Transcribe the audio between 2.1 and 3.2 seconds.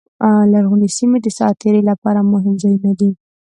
مهم ځایونه دي.